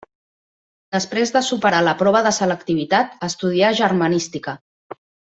[0.95, 4.57] Després de superar la prova de selectivitat estudià germanística.